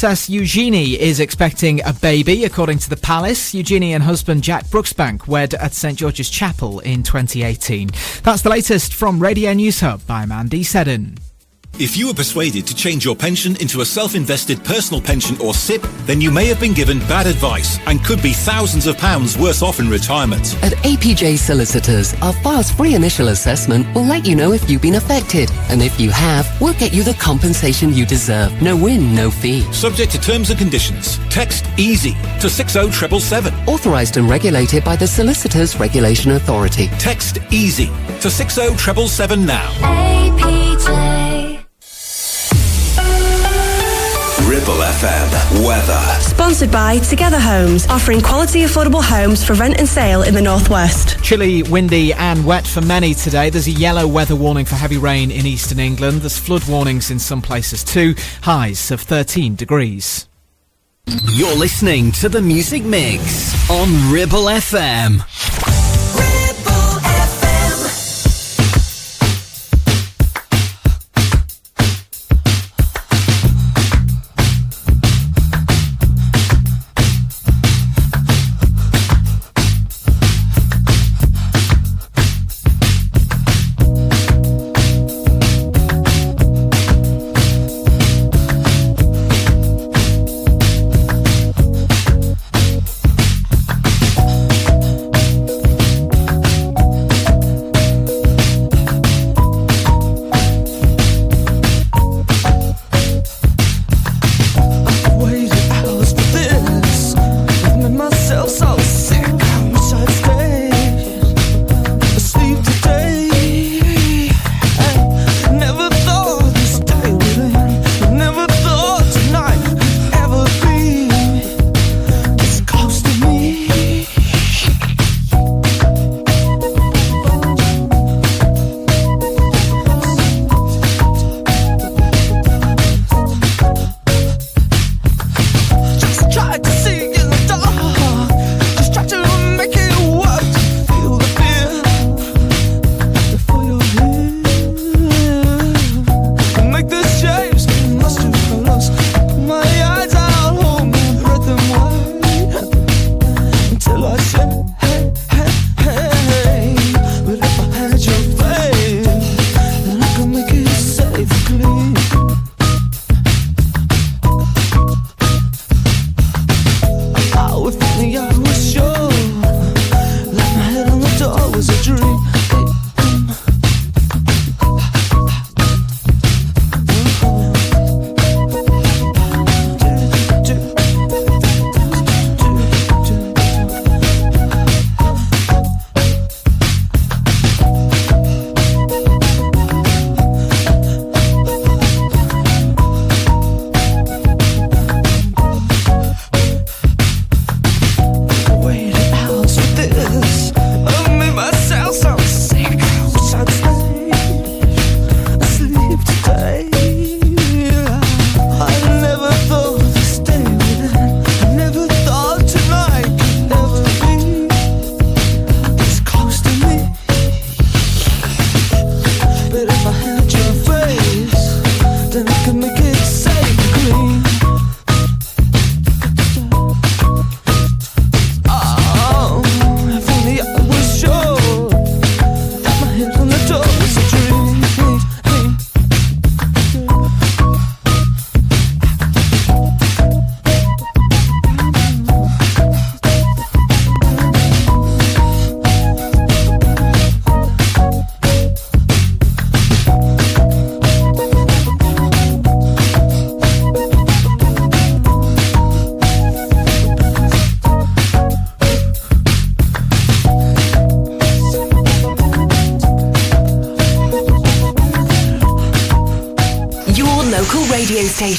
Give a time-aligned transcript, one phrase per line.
[0.00, 3.52] Princess Eugenie is expecting a baby, according to the palace.
[3.52, 7.90] Eugenie and husband Jack Brooksbank wed at St George's Chapel in 2018.
[8.22, 11.18] That's the latest from Radio News Hub by Mandy Seddon.
[11.78, 15.82] If you were persuaded to change your pension into a self-invested personal pension or SIPP,
[16.04, 19.62] then you may have been given bad advice and could be thousands of pounds worse
[19.62, 20.62] off in retirement.
[20.62, 24.96] At APJ Solicitors, our fast free initial assessment will let you know if you've been
[24.96, 25.50] affected.
[25.70, 28.60] And if you have, we'll get you the compensation you deserve.
[28.60, 29.62] No win, no fee.
[29.72, 31.16] Subject to terms and conditions.
[31.30, 33.54] Text EASY to 60777.
[33.66, 36.88] Authorised and regulated by the Solicitors Regulation Authority.
[36.98, 37.86] Text EASY
[38.20, 39.70] to 60777 now.
[39.80, 40.59] APJ.
[44.70, 46.20] Ribble FM weather.
[46.20, 51.20] Sponsored by Together Homes, offering quality affordable homes for rent and sale in the northwest.
[51.24, 53.50] Chilly, windy, and wet for many today.
[53.50, 56.20] There's a yellow weather warning for heavy rain in eastern England.
[56.20, 58.14] There's flood warnings in some places too.
[58.42, 60.28] Highs of 13 degrees.
[61.06, 65.89] You're listening to the Music Mix on Ribble FM.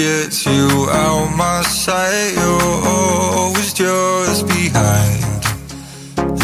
[0.00, 2.32] gets you out my sight.
[2.34, 5.20] You're always just behind.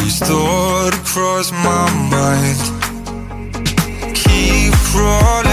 [0.05, 2.61] Each thought cross my mind.
[4.15, 5.46] Keep running.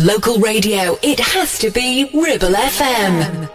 [0.00, 3.48] Local radio, it has to be Ribble FM.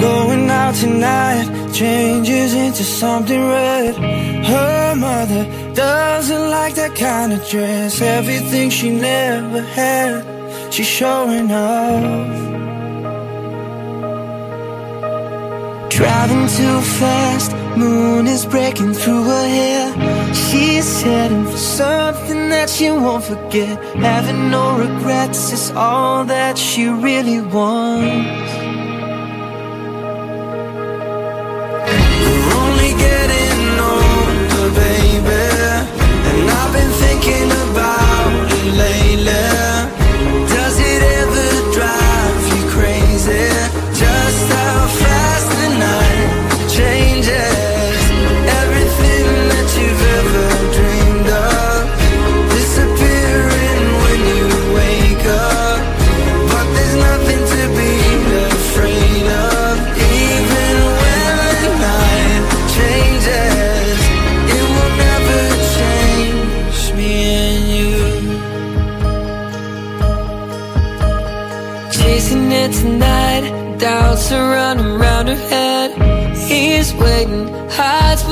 [0.00, 3.94] Going out tonight changes into something red.
[4.44, 8.00] Her mother doesn't like that kind of dress.
[8.00, 12.56] Everything she never had, she's showing off.
[15.90, 20.34] Driving too fast, moon is breaking through her hair.
[20.34, 23.82] She's heading for something that she won't forget.
[23.96, 28.55] Having no regrets is all that she really wants.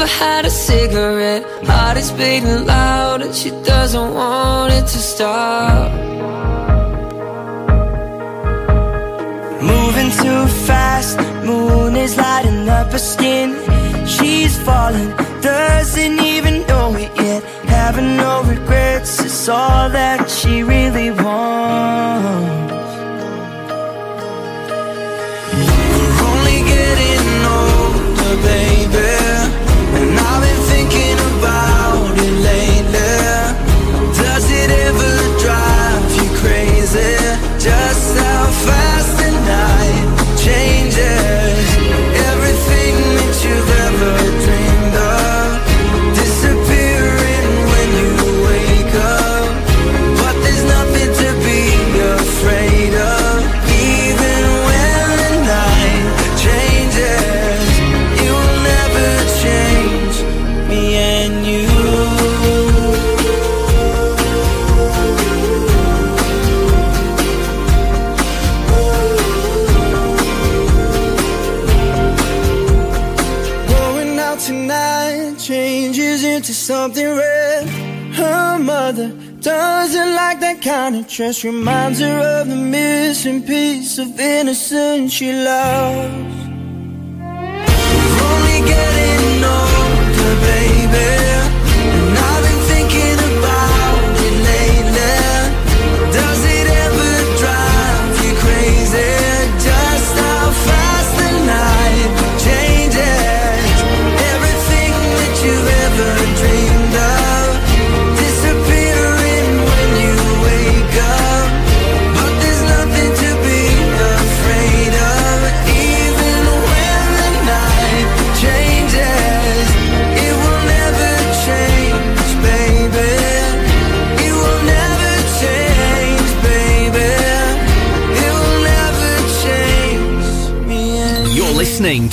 [0.01, 1.45] Hides had a cigarette.
[1.67, 5.93] Heart is beating loud, and she doesn't want it to stop.
[9.63, 13.49] Moving too fast, moon is lighting up her skin.
[14.07, 15.11] She's falling,
[15.41, 17.43] doesn't even know it yet.
[17.67, 22.74] Having no regrets is all that she really wants.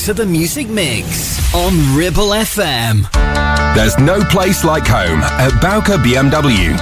[0.06, 3.06] To the Music Mix on Ribble FM.
[3.76, 6.76] There's no place like home at Bowker BMW.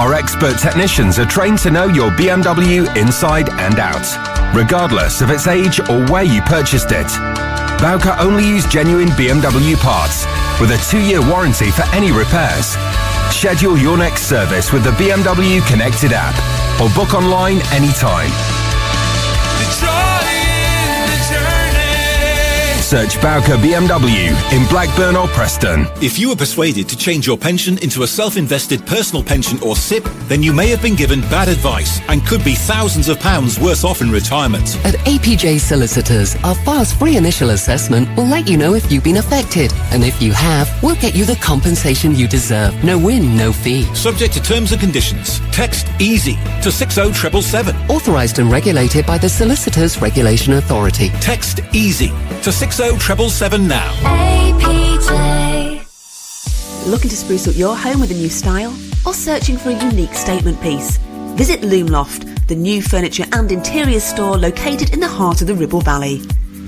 [0.00, 4.04] Our expert technicians are trained to know your BMW inside and out,
[4.52, 7.06] regardless of its age or where you purchased it.
[7.80, 10.26] Bowker only use genuine BMW parts
[10.60, 12.76] with a two-year warranty for any repairs.
[13.30, 16.34] Schedule your next service with the BMW Connected app
[16.80, 18.30] or book online anytime.
[22.86, 25.88] Search Bowker BMW in Blackburn or Preston.
[26.00, 30.04] If you were persuaded to change your pension into a self-invested personal pension or SIPP,
[30.28, 33.82] then you may have been given bad advice and could be thousands of pounds worse
[33.82, 34.76] off in retirement.
[34.84, 39.16] At APJ Solicitors, our fast free initial assessment will let you know if you've been
[39.16, 39.72] affected.
[39.90, 42.84] And if you have, we'll get you the compensation you deserve.
[42.84, 43.82] No win, no fee.
[43.96, 45.40] Subject to terms and conditions.
[45.50, 47.90] Text EASY to 60777.
[47.90, 51.08] Authorised and regulated by the Solicitors Regulation Authority.
[51.20, 52.10] Text EASY
[52.42, 52.75] to 60777
[53.68, 53.90] now.
[54.02, 55.80] APJ.
[56.86, 58.76] Looking to spruce up your home with a new style?
[59.06, 60.98] Or searching for a unique statement piece?
[61.38, 65.80] Visit Loomloft, the new furniture and interior store located in the heart of the Ribble
[65.80, 66.20] Valley.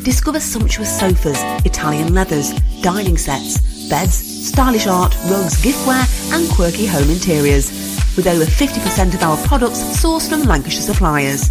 [0.02, 4.14] Discover sumptuous sofas, Italian leathers, dining sets, beds,
[4.48, 7.70] stylish art, rugs, giftware and quirky home interiors.
[8.16, 11.50] With over 50% of our products sourced from Lancashire suppliers.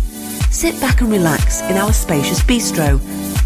[0.50, 3.00] Sit back and relax in our spacious bistro.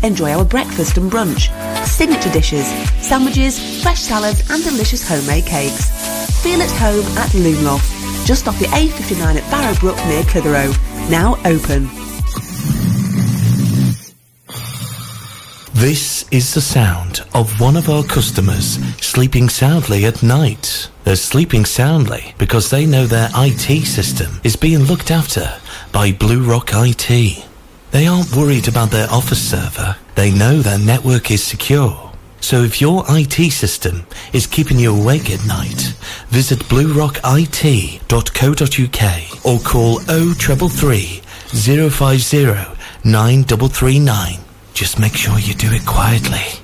[0.03, 1.49] Enjoy our breakfast and brunch,
[1.85, 2.67] signature dishes,
[3.05, 5.89] sandwiches, fresh salads and delicious homemade cakes.
[6.41, 10.73] Feel at home at Loomloft, just off the A59 at Barrowbrook near Clitheroe.
[11.09, 11.87] Now open.
[15.73, 20.89] This is the sound of one of our customers sleeping soundly at night.
[21.03, 25.51] They're sleeping soundly because they know their IT system is being looked after
[25.91, 27.50] by Blue Rock IT.
[27.91, 29.97] They aren't worried about their office server.
[30.15, 32.13] They know their network is secure.
[32.39, 35.93] So if your IT system is keeping you awake at night,
[36.29, 41.21] visit bluerockit.co.uk or call 0333
[41.89, 42.45] 050
[43.03, 44.39] 9339.
[44.73, 46.61] Just make sure you do it quietly.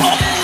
[0.00, 0.39] Here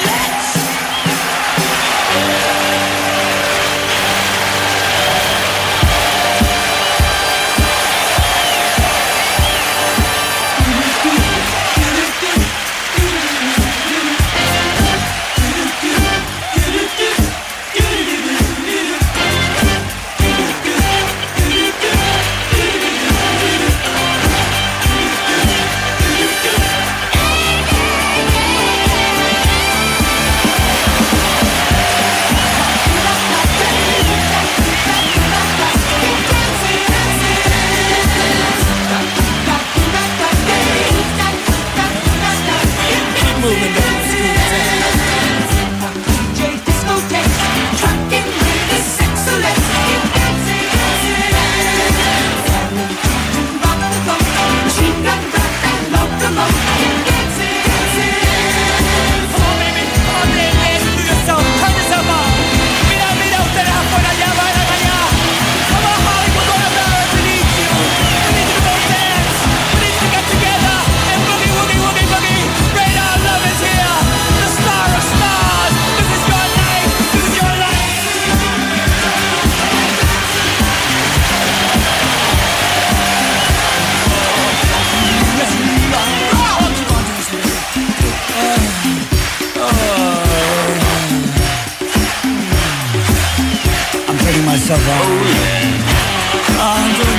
[94.66, 94.82] Doing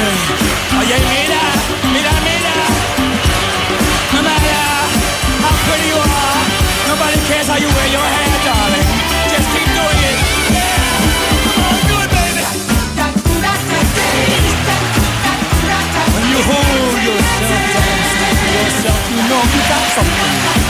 [0.03, 0.19] it.
[0.79, 1.43] Oye, mira,
[1.93, 2.55] mira, mira.
[4.11, 4.59] No matter
[5.39, 6.43] how pretty you are,
[6.89, 8.87] nobody cares how you wear your hair, darling.
[16.47, 20.66] Hold yourself yourself, you know you got something.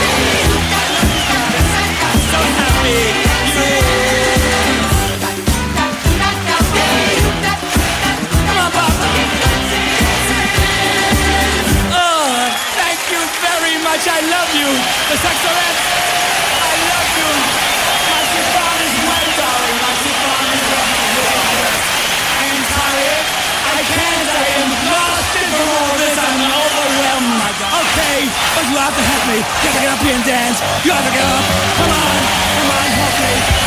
[30.00, 30.60] And dance.
[30.84, 31.44] You have to get up.
[31.76, 32.18] Come on.
[32.56, 32.88] Come on.
[32.94, 33.57] Help me.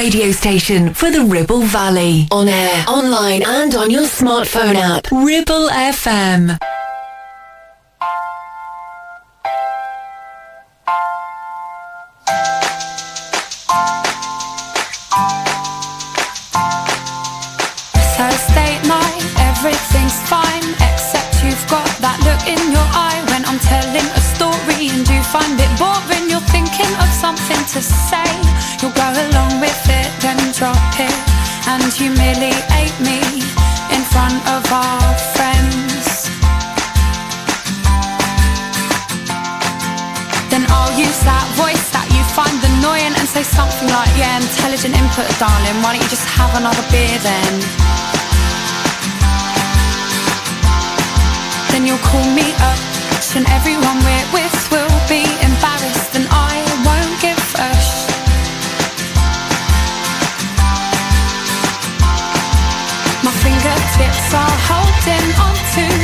[0.00, 2.26] radio station for the Ribble Valley.
[2.30, 5.06] On air, online, and on your smartphone app.
[5.12, 6.56] Ribble FM.
[18.16, 24.08] Thursday night, everything's fine, except you've got that look in your eye when I'm telling
[24.16, 26.29] a story and you find it boring.
[26.98, 28.26] Of something to say.
[28.82, 31.14] You'll go along with it, then drop it
[31.70, 33.22] and humiliate me
[33.94, 35.06] in front of our
[35.38, 36.26] friends.
[40.50, 44.98] Then I'll use that voice that you find annoying and say something like, Yeah, intelligent
[44.98, 45.78] input, darling.
[45.86, 47.52] Why don't you just have another beer then?
[51.70, 52.80] Then you'll call me up,
[53.38, 55.29] and everyone we're with will be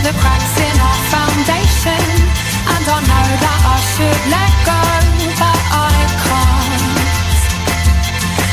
[0.07, 4.83] the cracks in our foundation, and I know that I should let go,
[5.35, 7.43] but I can't.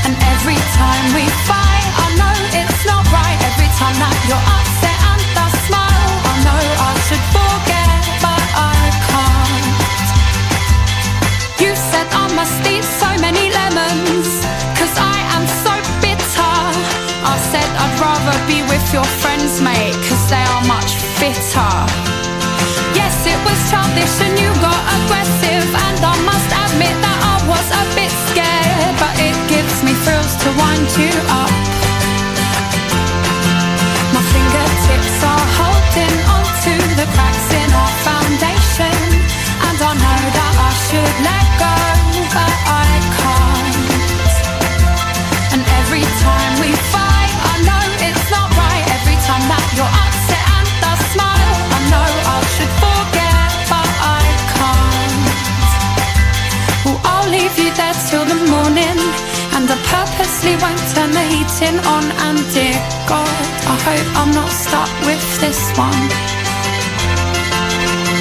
[0.09, 3.37] And every time we fight, I know it's not right.
[3.53, 8.77] Every time that you're upset and I smile, I know I should forget, but I
[9.13, 9.77] can't.
[11.61, 14.41] You said I must eat so many lemons,
[14.73, 16.55] cause I am so bitter.
[17.29, 21.75] I said I'd rather be with your friends, mate, cause they are much fitter.
[22.99, 27.67] Yes, it was childish and you got aggressive, and I must admit that I was
[27.71, 31.53] a bit scared, but it gives me thrills to wind you up.
[34.11, 38.52] My fingertips are holding onto the cracks in our foundation,
[58.33, 58.97] the morning,
[59.55, 62.05] and I purposely won't turn the heating on.
[62.27, 63.43] And dear God,
[63.73, 66.03] I hope I'm not stuck with this one.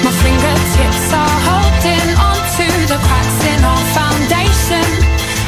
[0.03, 4.87] My fingertips are holding onto the cracks in our foundation,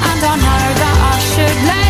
[0.10, 1.85] and I know that I should let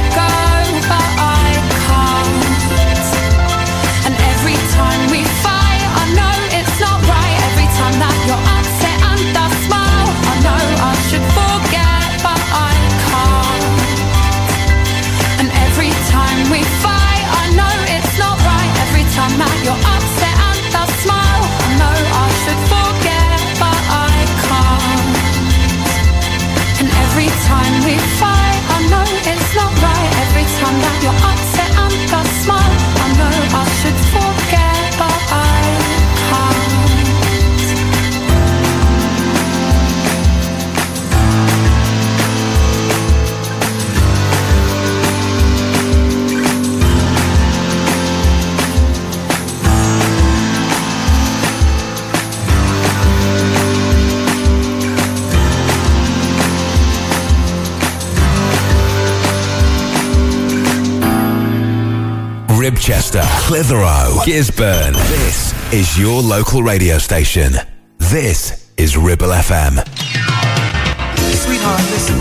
[31.06, 31.45] time that
[62.86, 64.94] Ribchester, Clitheroe, Gisburn.
[65.10, 67.54] This is your local radio station.
[67.98, 69.82] This is Ribble FM.
[71.34, 72.14] Sweetheart, listen.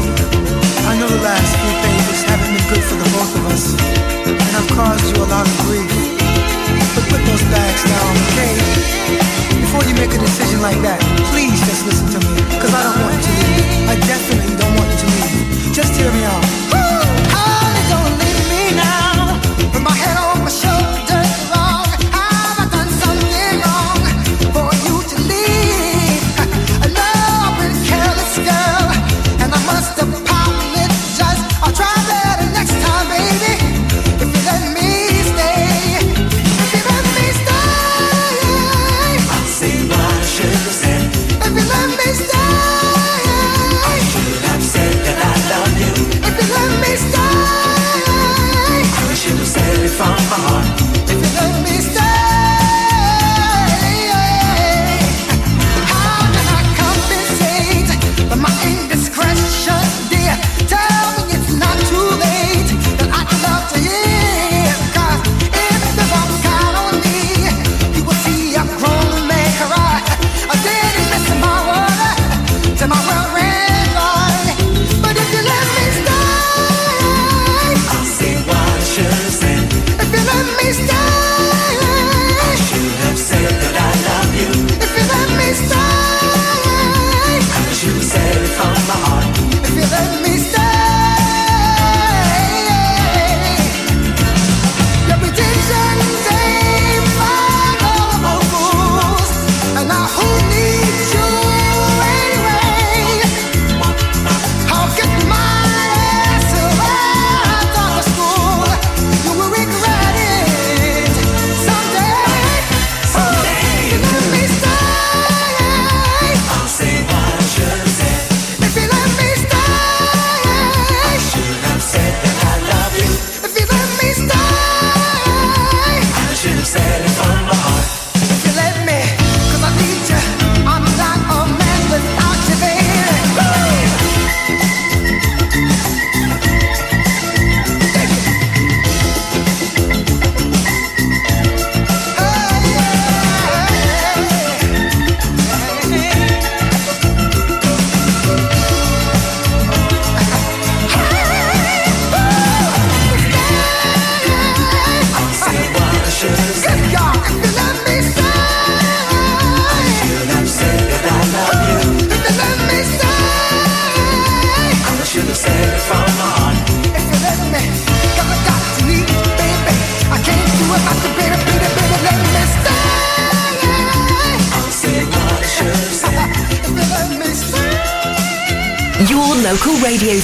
[0.88, 3.77] I know the last few pages haven't been good for the both of us,
[4.24, 5.85] and I've caused you a lot of grief.
[6.96, 8.57] But put those bags down, okay?
[9.61, 10.96] Before you make a decision like that,
[11.29, 13.68] please just listen to me, because I don't want you to leave.
[13.92, 15.77] I definitely don't want you to leave.
[15.77, 16.83] Just hear me out.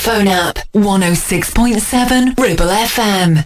[0.00, 3.44] phone app 106.7 Ribble FM.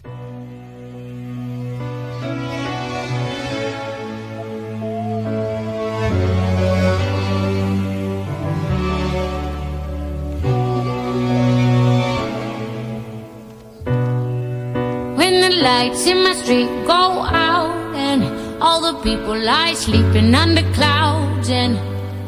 [15.17, 18.23] When the lights in my street go out and
[18.63, 21.75] all the people lie sleeping under clouds and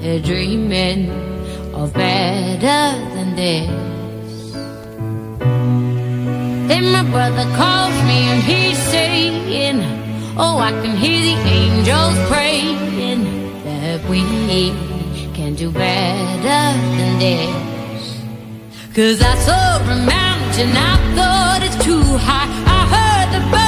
[0.03, 1.11] they're dreaming
[1.73, 3.86] of better than this.
[7.11, 9.81] brother calls me and he's saying,
[10.39, 13.25] Oh, I can hear the angels praying
[13.65, 14.21] that we
[15.35, 18.21] can do better than this.
[18.95, 22.49] Cause I saw a mountain, I thought it's too high.
[22.67, 23.66] I heard the birds.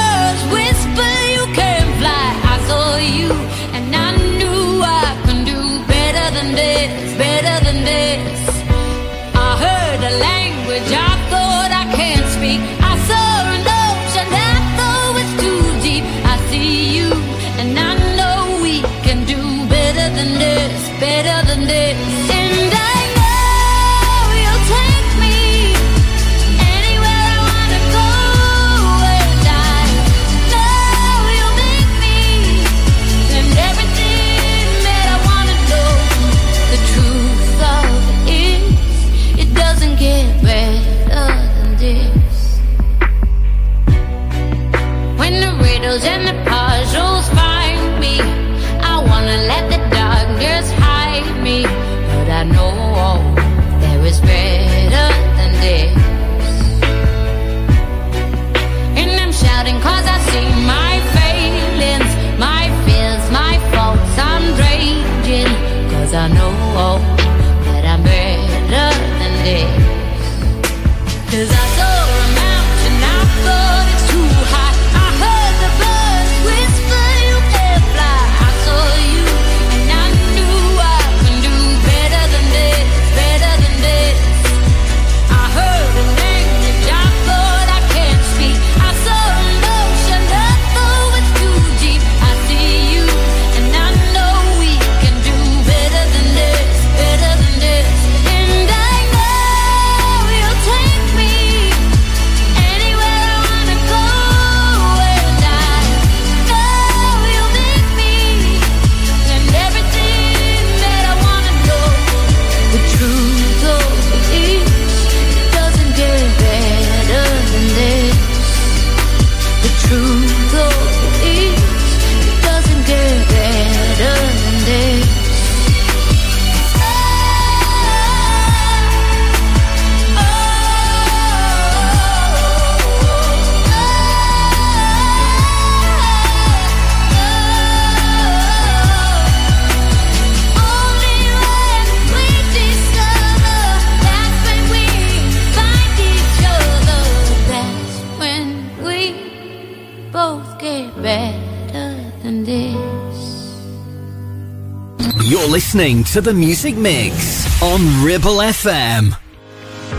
[155.69, 159.15] Listening to the Music Mix on Ribble FM.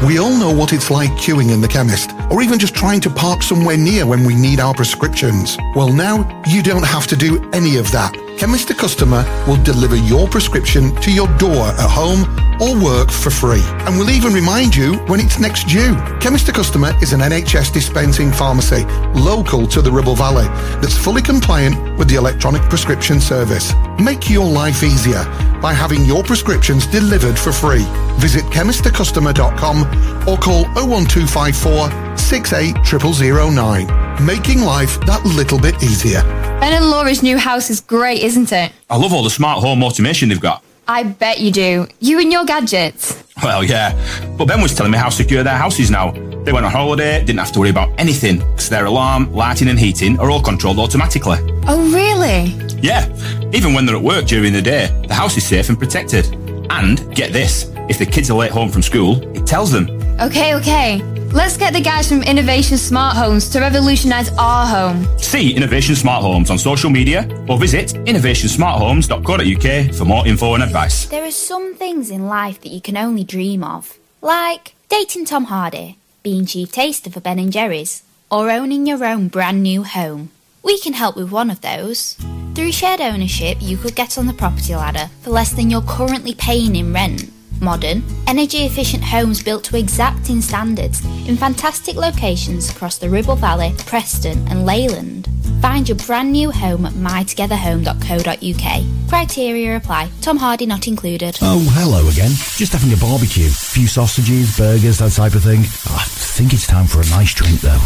[0.04, 3.10] We all know what it's like queuing in the chemist, or even just trying to
[3.12, 5.60] park somewhere near when we need our prescriptions.
[5.76, 8.16] Well, now you don't have to do any of that.
[8.40, 12.24] Chemist to Customer will deliver your prescription to your door at home
[12.62, 13.62] or work for free.
[13.86, 15.94] And we'll even remind you when it's next due.
[16.22, 20.46] Chemist to Customer is an NHS dispensing pharmacy local to the Ribble Valley
[20.80, 23.74] that's fully compliant with the electronic prescription service.
[24.02, 25.26] Make your life easier
[25.62, 27.84] by having your prescriptions delivered for free.
[28.20, 29.82] Visit chemisttocustomer.com
[30.30, 34.26] or call 01254 680009.
[34.26, 36.39] Making life that little bit easier.
[36.60, 38.74] Ben and Laura's new house is great, isn't it?
[38.90, 40.62] I love all the smart home automation they've got.
[40.90, 41.88] I bet you do.
[42.02, 43.24] You and your gadgets.
[43.42, 43.94] Well, yeah.
[44.38, 46.12] But Ben was telling me how secure their house is now.
[46.44, 49.80] They went on holiday, didn't have to worry about anything, because their alarm, lighting, and
[49.80, 51.38] heating are all controlled automatically.
[51.68, 52.48] Oh, really?
[52.82, 53.08] Yeah.
[53.54, 56.26] Even when they're at work during the day, the house is safe and protected.
[56.70, 59.90] And get this if the kids are late home from school, it tells them.
[60.20, 61.02] Okay, okay.
[61.32, 65.06] Let's get the guys from Innovation Smart Homes to revolutionise our home.
[65.20, 71.06] See Innovation Smart Homes on social media or visit innovationsmarthomes.co.uk for more info and advice.
[71.06, 75.44] There are some things in life that you can only dream of, like dating Tom
[75.46, 78.02] Hardy, being chief taster for Ben and Jerry's,
[78.32, 80.32] or owning your own brand new home.
[80.64, 82.18] We can help with one of those.
[82.56, 86.34] Through shared ownership, you could get on the property ladder for less than you're currently
[86.34, 87.30] paying in rent.
[87.62, 93.74] Modern, energy efficient homes built to exacting standards in fantastic locations across the Ribble Valley,
[93.86, 95.28] Preston, and Leyland.
[95.62, 99.10] Find your brand new home at mytogetherhome.co.uk.
[99.10, 100.10] Criteria apply.
[100.22, 101.38] Tom Hardy not included.
[101.42, 102.32] Oh, hello again.
[102.56, 103.48] Just having a barbecue.
[103.48, 105.60] A Few sausages, burgers, that type of thing.
[105.60, 107.80] I think it's time for a nice drink though.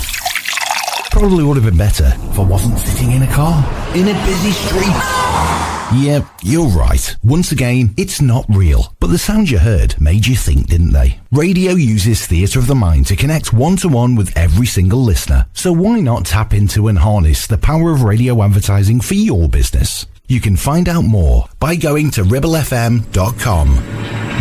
[1.10, 3.64] Probably would have been better if I wasn't sitting in a car
[3.96, 5.53] in a busy street.
[5.96, 7.16] Yeah, you're right.
[7.24, 8.94] Once again, it's not real.
[9.00, 11.20] But the sounds you heard made you think, didn't they?
[11.32, 15.46] Radio uses theatre of the mind to connect one to one with every single listener.
[15.54, 20.08] So why not tap into and harness the power of radio advertising for your business?
[20.28, 23.76] You can find out more by going to ribblefm.com.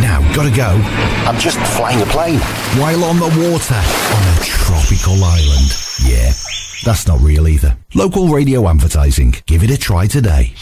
[0.01, 0.71] Now, gotta go.
[1.29, 2.41] I'm just flying a plane.
[2.81, 5.77] While on the water on a tropical island.
[6.03, 6.33] Yeah,
[6.85, 7.77] that's not real either.
[7.95, 9.35] Local radio advertising.
[9.47, 10.55] Give it a try today.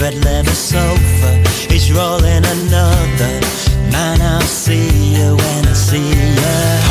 [0.00, 1.30] Red leather sofa,
[1.70, 3.40] he's rolling another.
[3.90, 6.34] Man, I'll see you when I see you.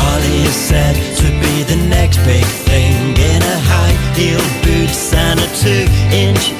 [0.00, 5.40] Holly is said to be the next big thing in a high heel boots and
[5.40, 6.52] a two inch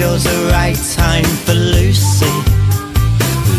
[0.00, 2.32] chose the right time for Lucy.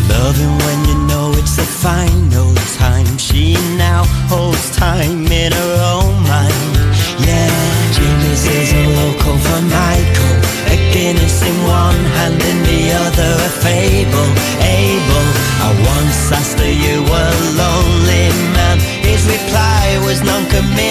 [0.09, 2.49] Loving when you know it's the final
[2.81, 3.05] time.
[3.19, 6.73] She now holds time in her own mind.
[7.21, 7.53] Yeah,
[7.93, 10.37] Jimmy's is a local for Michael.
[10.73, 14.29] A Guinness in one hand, in the other a fable.
[14.81, 15.27] Abel,
[15.67, 18.25] I once asked her you were lonely
[18.57, 18.77] man.
[19.05, 20.90] His reply was non-committal.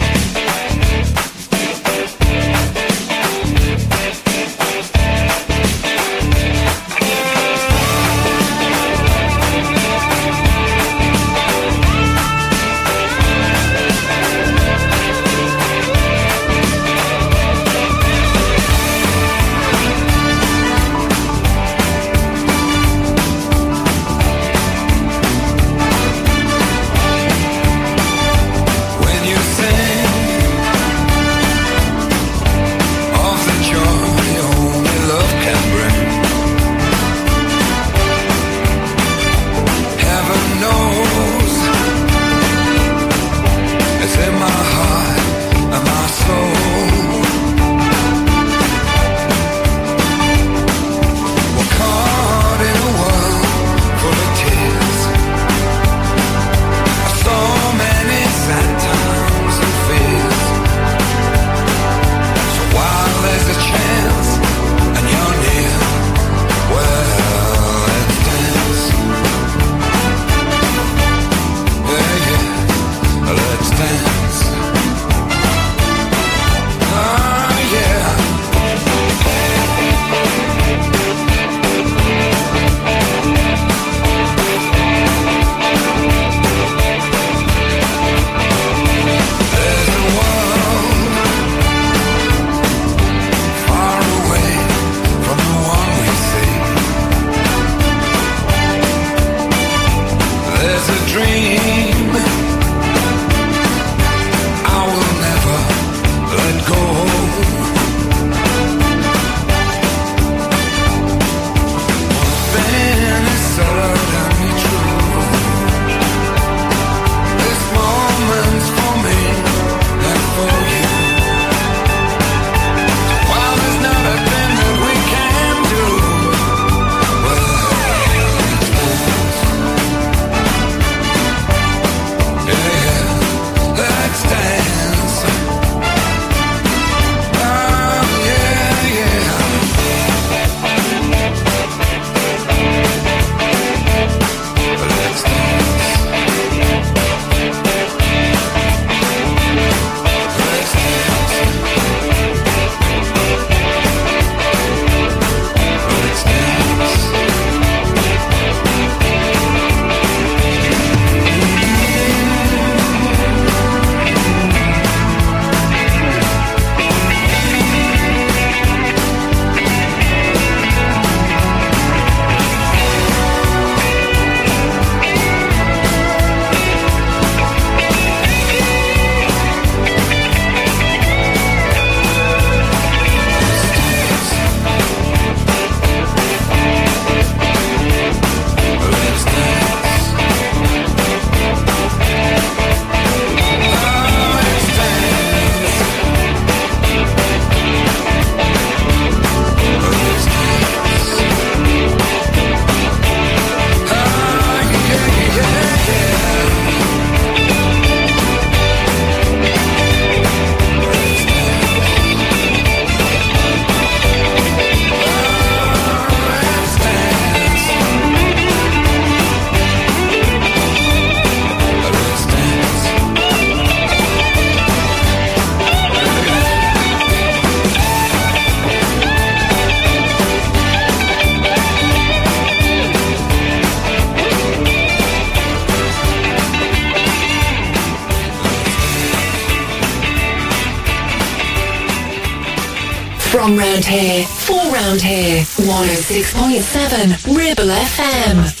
[245.81, 248.60] 106.7 Ribble FM.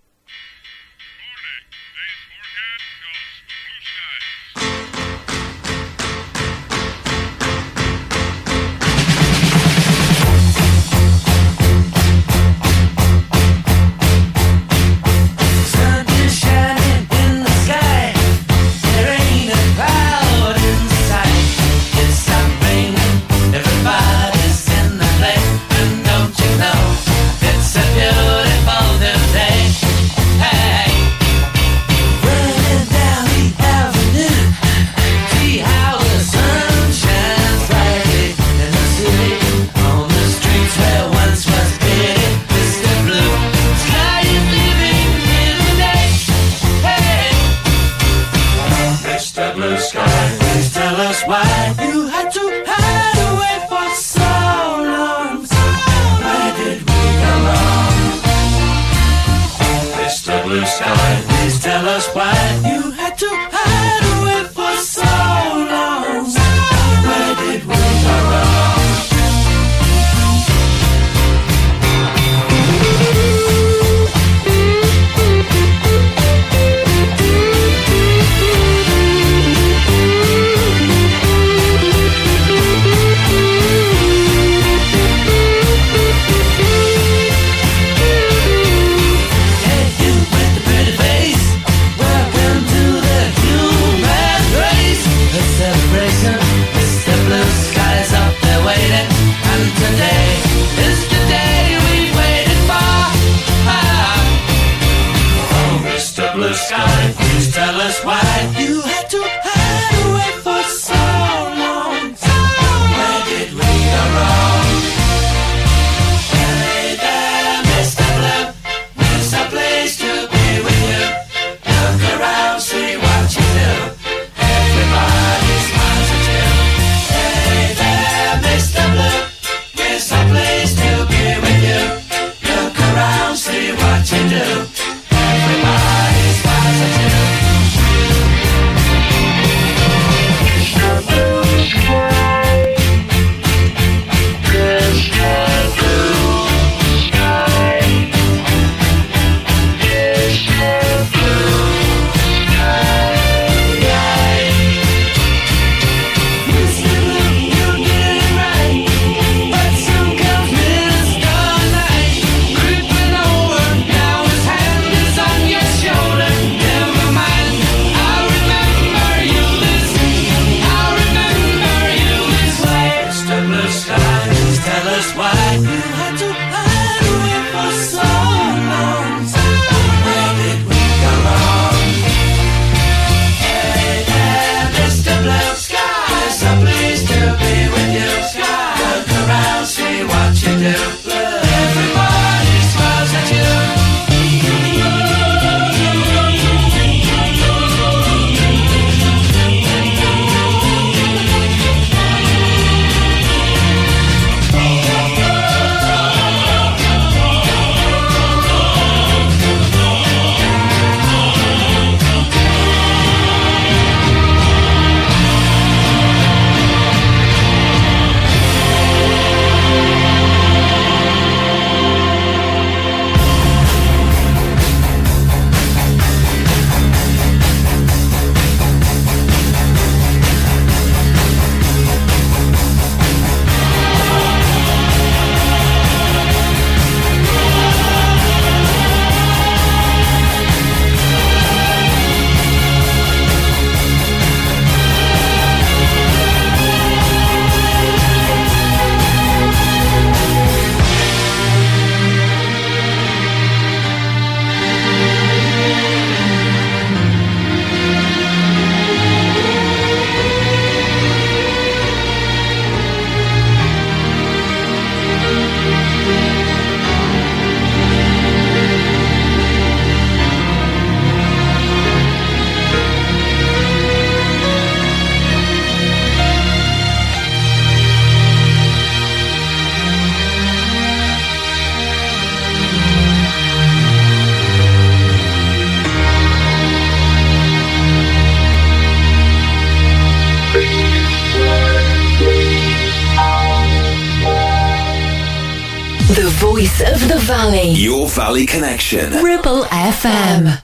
[296.61, 297.71] Voice of the valley.
[297.71, 299.11] Your Valley Connection.
[299.23, 300.61] Ribble FM.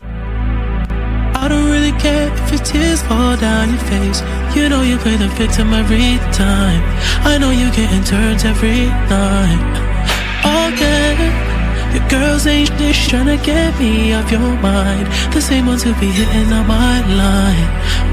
[1.34, 4.22] I don't really care if your tears fall down your face.
[4.56, 6.84] You know you play the victim every time.
[7.26, 9.74] I know you getting turns every night.
[10.46, 11.18] Oh, okay.
[11.98, 15.08] Your girls ain't just trying to get me off your mind.
[15.34, 17.70] The same ones who be hitting on my line.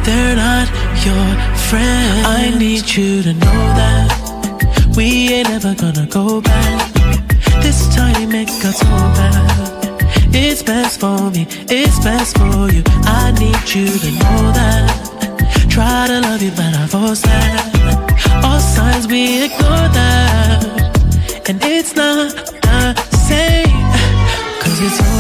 [0.07, 0.69] They're not
[1.05, 1.27] your
[1.69, 2.25] friends.
[2.25, 6.94] I need you to know that we ain't ever gonna go back.
[7.65, 8.85] This time it got so
[9.17, 10.05] bad.
[10.35, 12.83] It's best for me, it's best for you.
[13.07, 15.67] I need you to know that.
[15.71, 18.45] Try to love you, but I force that.
[18.45, 23.81] All signs we ignore that, and it's not the same.
[24.61, 25.14] Cause it's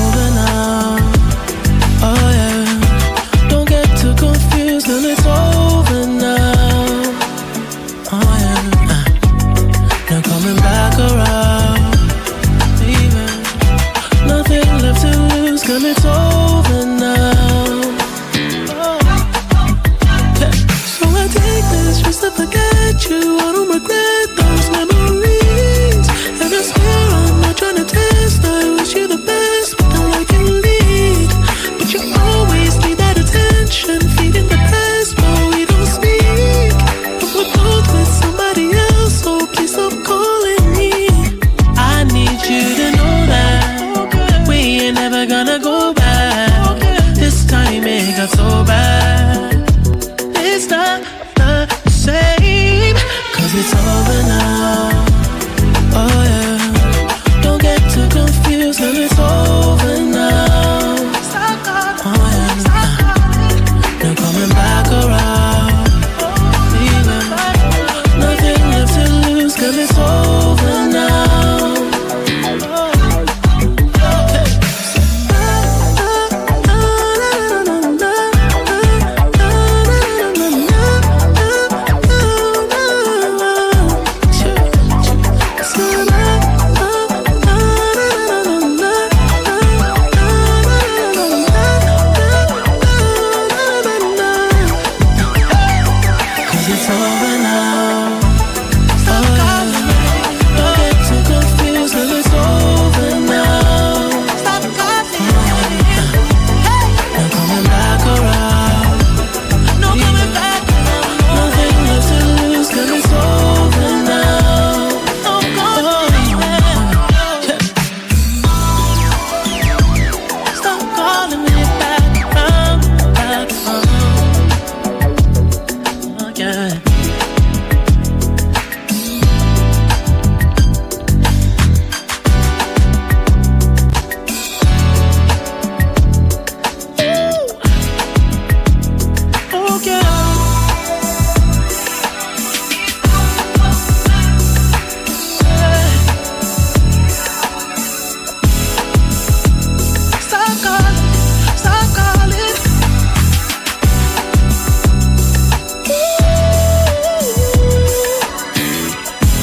[53.56, 54.93] it's over now.